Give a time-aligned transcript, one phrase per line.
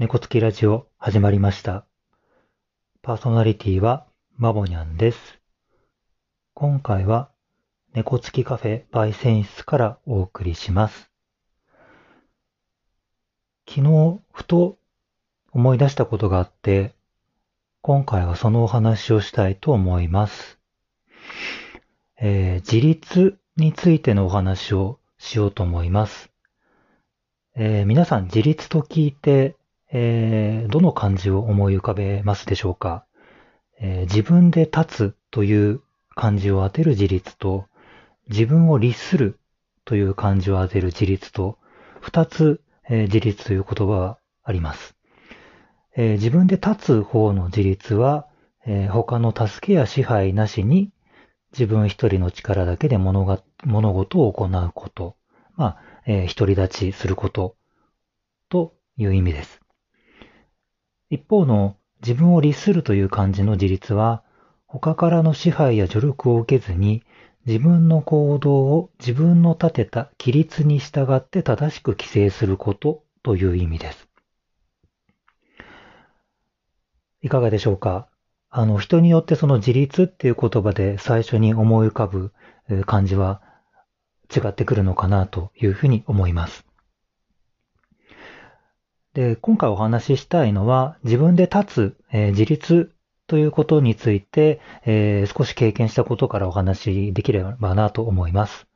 [0.00, 1.84] 猫つきラジオ始まりました。
[3.02, 4.06] パーソナリティは
[4.38, 5.38] マボニャンです。
[6.54, 7.28] 今回は
[7.92, 11.10] 猫つきカフェ焙煎室からお送りします。
[13.68, 14.78] 昨日ふと
[15.52, 16.94] 思い出したことがあって、
[17.82, 20.58] 今回はそのお話をしたいと思います。
[22.18, 26.30] えー自立についてのお話をしようと思います。
[27.54, 29.59] えー皆さん自立と聞いて、
[29.92, 33.04] えーどの漢字を思い浮かべますでしょうか、
[33.80, 35.80] えー自分で立つという
[36.14, 37.66] 漢字を当てる自立と、
[38.28, 39.38] 自分を律する
[39.84, 41.58] という漢字を当てる自立と、
[42.00, 44.94] 二つ、えー自立という言葉はあります。
[45.96, 48.26] えー自分で立つ方の自立は、
[48.66, 50.92] えー他の助けや支配なしに
[51.52, 55.16] 自分一人の力だけで物が物事を行うこと。
[55.56, 57.56] まあ、えー独り立ちすること
[58.48, 59.59] という意味です。
[61.10, 64.22] 一方の自分を律するという漢字の自立は、
[64.66, 67.02] 他からの支配や助力を受けずに、
[67.46, 74.08] 自分の行動を自分の立てた規律に従って正しく規制することという意味です。
[77.22, 78.08] いかがでしょうか？
[78.48, 82.32] あの、人によってその自立っていう言葉で最初に思い浮かぶ
[82.68, 83.42] えー漢字は
[84.34, 86.64] 違ってくるのかなというふうに思います。
[89.14, 92.92] で、今回お話ししたいのは自分で立つ、えー自立
[93.26, 98.66] ということについて、えー少し経験したことからお話しできればなと思います。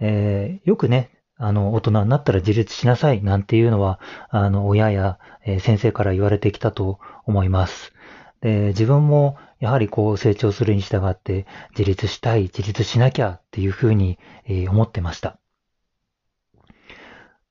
[0.00, 7.92] えーよくね、あの、大人になったら自立しなさいなんていうのは、あの、親や、え先生から言われてきたと思います。
[8.40, 15.38] で、自分もやはりこう成長するに従って自立したい、自立しなきゃっていうふうに、え思ってました。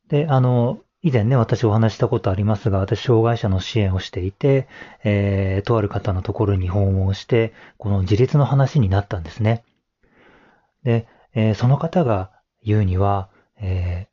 [0.10, 4.68] で、あの、以前ね、私お話したことありますが、私、障害者の支援をしていて、
[5.04, 9.64] えーとある方のところに訪問して、この自立の話になったんですね。
[10.84, 12.32] で、えーその方が
[12.64, 13.30] 言うには、
[13.60, 14.12] えー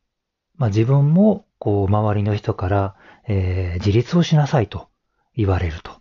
[0.57, 2.95] まあ、自分も、こう、周りの人から、
[3.27, 4.89] えー自立をしなさいと
[5.37, 5.93] 言われると。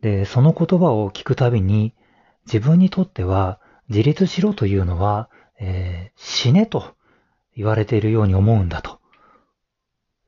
[0.00, 1.94] で、その言葉を聞くたびに、
[2.46, 5.30] 自分にとっては、自立しろというのは、
[5.60, 6.96] えー死ねと
[7.54, 8.98] 言われているように思うんだと。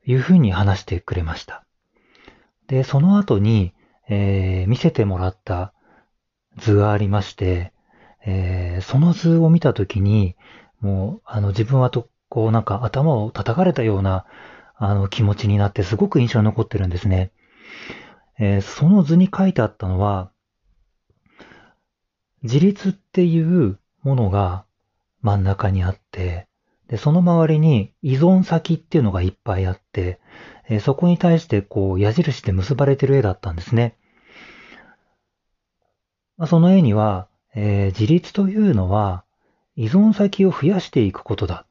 [0.09, 1.63] いうふうに話してくれました。
[2.65, 3.73] で、その後に、
[4.09, 5.71] えー見せてもらった
[6.57, 7.73] 図がありまして、
[8.25, 10.35] えーその図を見たときに、
[10.81, 14.25] もう、あの、自分はと、こう、なんか頭を叩かれたような、
[14.77, 17.31] あの、気持ちになって、すごく印象に残ってるんですね。
[18.39, 20.31] えーその図に書いてあったのは、
[22.41, 24.65] 自立っていうものが
[25.21, 26.48] 真ん中にあって、
[26.89, 30.19] で、その周りに依存先っていうのがいっぱいあって、
[30.67, 33.95] えそこに対してこう矢印で結ばれてる絵だったんですね。
[36.37, 39.23] まその絵には、えー自立というのは
[39.75, 41.65] 依存先を増やしていくことだ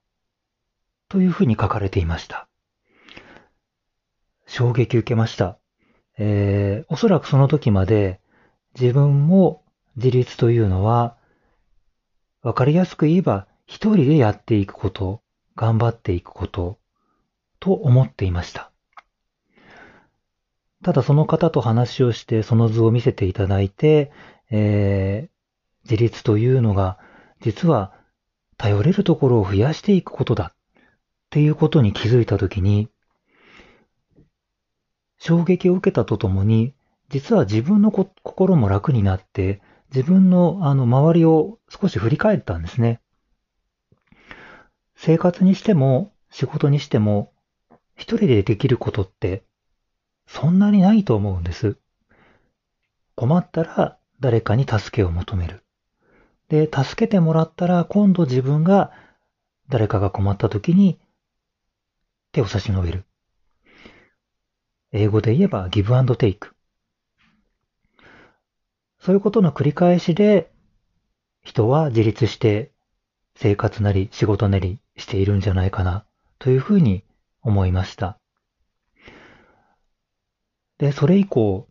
[1.08, 2.48] というふうに書かれていました。
[4.46, 5.58] 衝撃受けました。
[6.16, 8.20] えーおそらくその時まで
[8.78, 9.64] 自分も
[9.96, 11.16] 自立というのは
[12.42, 15.22] わかりやすく言えば一人でやっていくこと、
[15.54, 16.80] 頑張っていくこと
[17.60, 18.72] と思っていました。
[20.82, 24.10] ただその方と話をしてその図を見せていただいて、
[24.50, 25.38] えー
[25.88, 26.98] 自立というのが
[27.40, 27.94] 実は
[28.58, 30.56] 頼れるところを増やしていくことだっ
[31.30, 32.90] ていうことに気づいたときに
[35.18, 36.74] 衝撃を受けたとともに
[37.08, 39.62] 実は自分のこ心も楽になって
[39.94, 43.00] 自分のあの周りを少し振り返ったんですね。
[45.00, 47.32] 生活にしても仕事にしても
[47.94, 49.44] 一人でできることって
[50.26, 51.76] そんなにないと思うんです。
[53.14, 55.62] 困ったら誰かに助けを求める。
[56.48, 58.92] で、助けてもらったら今度自分が
[59.68, 60.98] 誰かが困った時に
[62.32, 63.04] 手を差し伸べる。
[64.90, 66.56] 英語で言えばギブアンドテイク。
[68.98, 70.50] そういうことの繰り返しで
[71.44, 72.72] 人は自立して
[73.36, 76.04] 生活なり仕事なりしているんじゃないかな
[76.38, 77.04] というふうに
[77.42, 78.18] 思いました。
[80.78, 81.66] で、それ以降、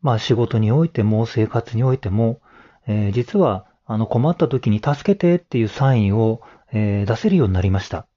[0.00, 2.40] まあ仕事においても生活においても、
[2.86, 6.40] えー実はあの困った時に助けてっていうサインを、
[6.72, 8.08] えー出せるようになりました。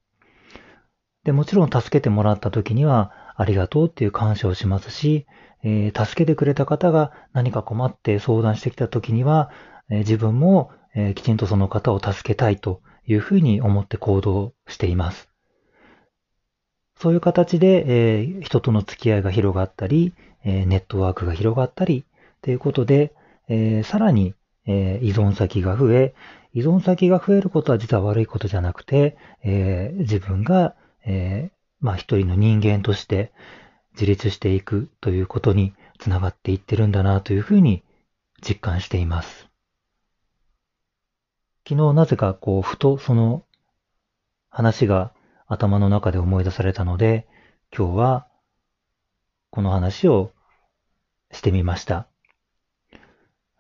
[1.23, 5.27] で、もちろん助けてもらった時にはありがとうっていう感謝をしますし、
[5.63, 9.51] えー助けてくれた方が何か困って相談してきた時には、
[9.89, 15.29] えー自分も、えーきちんとその方を助けたいというふうに思って行動しています。
[16.97, 20.13] そういう形で、えー、人との付き合いが広がったり、
[20.43, 22.05] えー、ネットワークが広がったり、
[22.41, 23.13] ということで、
[23.47, 24.33] えー、さらに、
[24.67, 26.15] え依存先が増え、
[26.53, 30.73] 依存先が増えることは実は悪いことじゃなくて、え自分が、
[31.05, 33.31] えまあ一人の人間として
[33.93, 37.83] 自立していくということにつながっていってるんだなというふうに
[38.41, 39.47] 実感しています。
[41.67, 43.43] 昨日なぜかこう、ふとその
[44.49, 45.11] 話が
[45.47, 47.27] 頭の中で思い出されたので、
[47.75, 48.27] 今日は
[49.49, 50.31] この話を
[51.31, 52.07] してみました。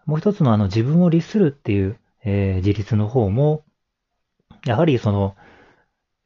[0.05, 3.63] もう一つのあの自分を律するっていう、えー、自立の方も、
[4.67, 5.35] やはりその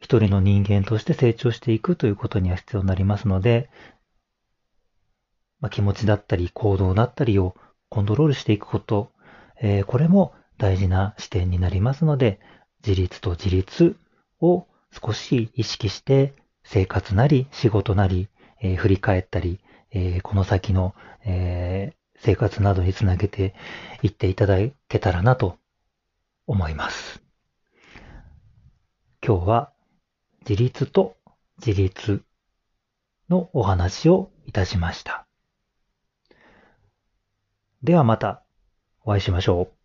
[0.01, 3.69] 一人の人間として成長していくということには必要になりますので、
[5.61, 7.55] まあ、気持ちだったり行動だったりを
[7.87, 9.11] コントロールしていくこと、
[9.61, 12.39] えー、これも大事な視点になりますので、
[12.85, 13.95] 自立と自立
[14.41, 16.33] を少し意識して
[16.63, 18.27] 生活なり仕事なり、
[18.61, 19.59] えー、振り返ったり、
[19.91, 20.93] えー、この先の、
[21.25, 23.55] えー、生活などにつなげて
[24.03, 24.57] いっていただ
[24.89, 25.57] けたらなと
[26.45, 27.23] 思います。
[29.25, 29.71] 今日は
[30.41, 31.15] 自立と
[31.65, 32.21] 自立
[33.29, 35.25] のお話をいたしました。
[37.81, 38.43] ではまた
[39.03, 39.78] お会いしましょう。